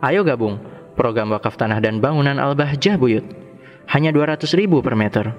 Ayo 0.00 0.24
gabung 0.24 0.56
program 0.96 1.32
wakaf 1.32 1.56
tanah 1.60 1.80
dan 1.80 2.00
bangunan 2.00 2.36
Al-Bahjah 2.36 2.96
Buyut. 3.00 3.24
Hanya 3.88 4.12
200 4.12 4.48
ribu 4.56 4.80
per 4.80 4.94
meter. 4.96 5.32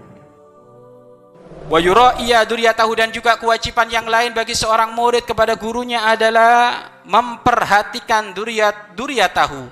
Wa 1.72 1.80
iya 2.20 2.44
duriyatahu 2.44 2.92
dan 3.00 3.16
juga 3.16 3.40
kewajiban 3.40 3.88
yang 3.88 4.04
lain 4.04 4.36
bagi 4.36 4.52
seorang 4.52 4.92
murid 4.92 5.24
kepada 5.24 5.56
gurunya 5.56 6.04
adalah 6.04 6.92
memperhatikan 7.08 8.36
duriyat 8.36 8.92
duriyatahu 8.92 9.72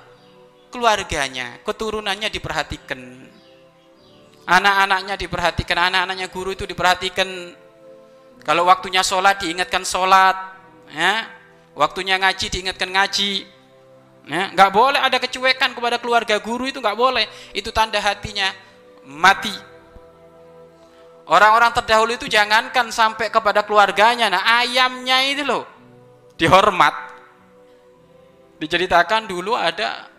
keluarganya, 0.72 1.60
keturunannya 1.66 2.30
diperhatikan. 2.32 3.02
Anak-anaknya 4.50 5.16
diperhatikan, 5.20 5.78
anak-anaknya 5.92 6.28
guru 6.32 6.56
itu 6.56 6.66
diperhatikan. 6.66 7.28
Kalau 8.42 8.66
waktunya 8.66 9.04
sholat 9.04 9.44
diingatkan 9.44 9.84
sholat, 9.86 10.38
ya. 10.90 11.28
Waktunya 11.78 12.18
ngaji 12.18 12.46
diingatkan 12.50 12.90
ngaji. 12.90 13.59
Ya, 14.30 14.54
nggak 14.54 14.70
boleh 14.70 15.02
ada 15.02 15.18
kecuekan 15.18 15.74
kepada 15.74 15.98
keluarga 15.98 16.38
guru 16.38 16.70
itu 16.70 16.78
nggak 16.78 16.98
boleh. 16.98 17.26
Itu 17.52 17.74
tanda 17.74 17.98
hatinya 17.98 18.54
mati 19.10 19.70
Orang-orang 21.30 21.70
terdahulu 21.78 22.18
itu 22.18 22.26
jangankan 22.26 22.90
sampai 22.90 23.30
kepada 23.30 23.62
keluarganya. 23.62 24.34
Nah, 24.34 24.42
ayamnya 24.66 25.22
itu 25.30 25.46
loh 25.46 25.62
dihormat. 26.42 26.94
Diceritakan 28.58 29.30
dulu 29.30 29.54
ada 29.54 30.10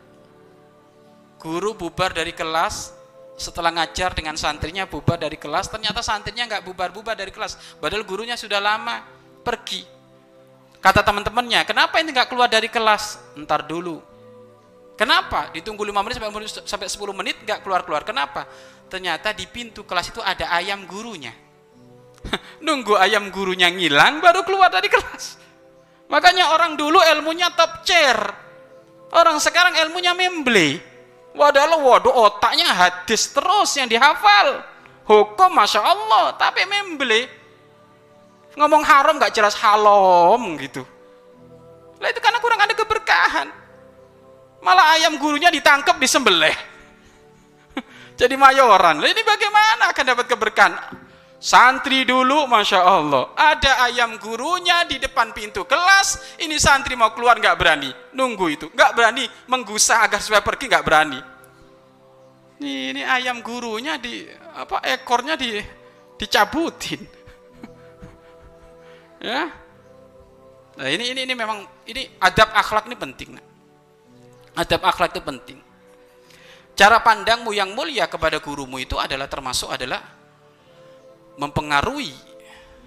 guru 1.42 1.74
bubar 1.74 2.15
dari 2.15 2.30
kelas 2.30 2.95
setelah 3.34 3.74
ngajar 3.74 4.15
dengan 4.15 4.38
santrinya 4.38 4.84
bubar 4.84 5.16
dari 5.16 5.40
kelas 5.40 5.73
ternyata 5.73 6.04
santrinya 6.04 6.45
nggak 6.45 6.60
bubar-bubar 6.68 7.16
dari 7.16 7.32
kelas 7.32 7.80
padahal 7.80 8.04
gurunya 8.04 8.37
sudah 8.37 8.60
lama 8.60 9.01
pergi 9.40 9.80
kata 10.80 11.04
teman-temannya 11.04 11.64
kenapa 11.68 12.00
ini 12.00 12.12
nggak 12.12 12.28
keluar 12.32 12.48
dari 12.48 12.73
kelas 12.73 13.20
ntar 13.45 13.64
dulu 13.68 14.00
kenapa 14.96 15.52
ditunggu 15.52 15.84
5 15.84 16.04
menit 16.04 16.16
sampai 16.64 16.88
10 16.88 16.96
menit 17.14 17.36
nggak 17.45 17.60
keluar-keluar 17.64 18.02
kenapa 18.02 18.48
ternyata 18.90 19.30
di 19.30 19.46
pintu 19.46 19.86
kelas 19.86 20.10
itu 20.10 20.18
ada 20.18 20.51
ayam 20.51 20.82
gurunya. 20.90 21.30
Nunggu 22.66 22.98
ayam 22.98 23.30
gurunya 23.30 23.70
ngilang 23.70 24.18
baru 24.18 24.42
keluar 24.42 24.68
dari 24.68 24.90
kelas. 24.90 25.38
Makanya 26.10 26.58
orang 26.58 26.74
dulu 26.74 26.98
ilmunya 26.98 27.54
top 27.54 27.86
chair. 27.86 28.18
Orang 29.14 29.38
sekarang 29.38 29.78
ilmunya 29.86 30.10
memble. 30.12 30.82
Wadah 31.30 31.78
waduh 31.78 32.10
otaknya 32.26 32.66
hadis 32.74 33.30
terus 33.30 33.78
yang 33.78 33.86
dihafal. 33.86 34.66
Hukum 35.06 35.54
Masya 35.54 35.78
Allah, 35.78 36.34
tapi 36.34 36.66
memble. 36.66 37.30
Ngomong 38.59 38.82
haram 38.82 39.18
gak 39.20 39.34
jelas 39.34 39.54
halom 39.59 40.59
gitu. 40.59 40.82
Lah 42.01 42.09
itu 42.10 42.20
karena 42.23 42.40
kurang 42.40 42.59
ada 42.59 42.74
keberkahan. 42.74 43.48
Malah 44.60 44.96
ayam 44.98 45.16
gurunya 45.16 45.48
ditangkap 45.48 45.96
disembelih 45.96 46.52
jadi 48.20 48.34
mayoran. 48.37 49.01
Ini 49.01 49.23
bagaimana 49.24 49.88
akan 49.92 50.04
dapat 50.04 50.26
keberkahan? 50.29 50.74
Santri 51.40 52.04
dulu, 52.04 52.45
masya 52.45 52.84
Allah, 52.84 53.32
ada 53.32 53.88
ayam 53.88 54.20
gurunya 54.20 54.85
di 54.85 55.01
depan 55.01 55.32
pintu 55.32 55.64
kelas. 55.64 56.37
Ini 56.37 56.52
santri 56.60 56.92
mau 56.92 57.16
keluar 57.16 57.40
nggak 57.40 57.57
berani, 57.57 57.88
nunggu 58.12 58.46
itu, 58.52 58.66
nggak 58.68 58.92
berani 58.92 59.24
menggusah 59.48 60.04
agar 60.04 60.20
supaya 60.20 60.45
pergi 60.45 60.68
nggak 60.68 60.85
berani. 60.85 61.16
Ini, 62.60 62.92
ini 62.92 63.02
ayam 63.09 63.40
gurunya 63.40 63.96
di 63.96 64.28
apa 64.53 64.84
ekornya 64.84 65.41
di 65.41 65.56
dicabutin, 66.20 67.19
ya. 69.21 69.53
Nah 70.81 70.88
ini 70.88 71.12
ini 71.12 71.21
ini 71.28 71.34
memang 71.37 71.69
ini 71.84 72.08
adab 72.19 72.50
akhlak 72.56 72.88
ini 72.88 72.97
penting. 72.97 73.31
Adab 74.56 74.81
akhlak 74.82 75.12
itu 75.12 75.22
penting. 75.22 75.58
Cara 76.75 76.97
pandangmu 77.04 77.53
yang 77.53 77.76
mulia 77.76 78.08
kepada 78.08 78.41
gurumu 78.41 78.81
itu 78.81 78.97
adalah 78.97 79.28
termasuk 79.28 79.69
adalah 79.69 80.00
mempengaruhi 81.36 82.16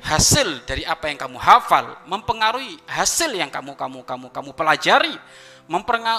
hasil 0.03 0.65
dari 0.67 0.83
apa 0.83 1.07
yang 1.07 1.21
kamu 1.21 1.37
hafal, 1.37 1.95
mempengaruhi 2.09 2.75
hasil 2.89 3.31
yang 3.31 3.47
kamu 3.53 3.77
kamu 3.77 4.01
kamu 4.03 4.27
kamu 4.33 4.49
pelajari, 4.57 5.15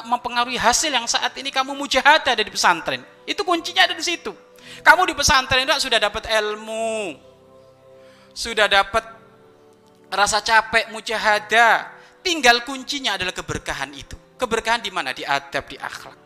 mempengaruhi 0.09 0.57
hasil 0.57 0.89
yang 0.89 1.05
saat 1.05 1.37
ini 1.37 1.53
kamu 1.53 1.77
mujahadah 1.77 2.33
dari 2.33 2.49
pesantren. 2.49 3.03
Itu 3.29 3.45
kuncinya 3.45 3.85
ada 3.85 3.95
di 3.99 4.05
situ. 4.05 4.33
Kamu 4.81 5.05
di 5.05 5.13
pesantren 5.13 5.69
itu 5.69 5.75
sudah 5.85 6.01
dapat 6.01 6.25
ilmu, 6.31 7.19
sudah 8.33 8.71
dapat 8.71 9.05
rasa 10.15 10.41
capek 10.41 10.91
mujahadah. 10.95 11.93
Tinggal 12.25 12.65
kuncinya 12.65 13.21
adalah 13.21 13.37
keberkahan 13.37 13.93
itu. 13.93 14.17
Keberkahan 14.41 14.81
di 14.81 14.89
mana? 14.89 15.13
Di 15.13 15.29
adab, 15.29 15.69
di 15.69 15.77
akhlak. 15.77 16.17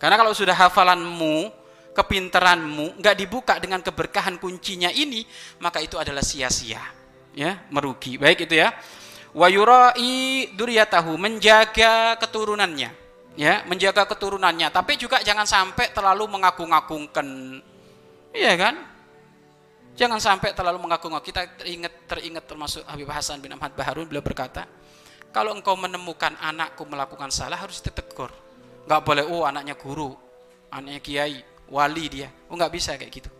Karena 0.00 0.16
kalau 0.18 0.32
sudah 0.34 0.56
hafalanmu, 0.56 1.52
kepinteranmu 1.92 2.98
nggak 2.98 3.16
dibuka 3.20 3.60
dengan 3.60 3.84
keberkahan 3.84 4.40
kuncinya 4.40 4.88
ini, 4.90 5.22
maka 5.60 5.78
itu 5.78 6.00
adalah 6.00 6.24
sia-sia, 6.24 6.80
ya, 7.36 7.62
merugi. 7.70 8.18
Baik 8.18 8.50
itu 8.50 8.58
ya. 8.58 8.74
Wa 9.32 9.46
yurai 9.46 10.50
duriyatahu 10.56 11.16
menjaga 11.16 12.18
keturunannya, 12.18 12.90
ya, 13.38 13.62
menjaga 13.68 14.08
keturunannya. 14.08 14.72
Tapi 14.74 14.98
juga 14.98 15.22
jangan 15.22 15.46
sampai 15.46 15.94
terlalu 15.94 16.26
mengagung-agungkan, 16.32 17.26
iya 18.34 18.56
kan? 18.58 18.91
Jangan 19.92 20.16
sampai 20.16 20.56
terlalu 20.56 20.88
mengagung 20.88 21.12
Kita 21.20 21.44
teringat 21.60 22.08
teringat 22.08 22.44
termasuk 22.48 22.80
Habib 22.88 23.08
Hasan 23.12 23.44
bin 23.44 23.52
Ahmad 23.52 23.76
Baharun 23.76 24.08
beliau 24.08 24.24
berkata, 24.24 24.64
kalau 25.32 25.52
engkau 25.56 25.76
menemukan 25.76 26.32
anakku 26.40 26.84
melakukan 26.84 27.32
salah 27.32 27.56
harus 27.56 27.80
ditegur. 27.80 28.28
Nggak 28.84 29.00
boleh 29.04 29.24
oh 29.28 29.44
anaknya 29.48 29.76
guru 29.76 30.12
anaknya 30.72 31.00
kiai 31.04 31.36
wali 31.68 32.04
dia. 32.08 32.28
Oh 32.48 32.56
bisa 32.72 32.96
kayak 32.96 33.12
gitu. 33.12 33.30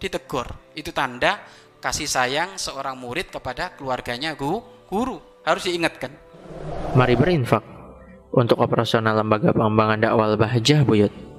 Ditegur. 0.00 0.48
Itu 0.72 0.92
tanda 0.92 1.40
kasih 1.80 2.08
sayang 2.08 2.56
seorang 2.56 2.96
murid 2.96 3.32
kepada 3.32 3.76
keluarganya 3.76 4.32
guru 4.36 4.64
guru. 4.88 5.20
Harus 5.44 5.68
diingatkan. 5.68 6.12
Mari 6.92 7.16
berinfak 7.16 7.64
untuk 8.36 8.60
operasional 8.60 9.16
lembaga 9.16 9.52
pengembangan 9.56 9.98
dakwah 10.00 10.36
Bahjah 10.36 10.84
Buyut 10.84 11.29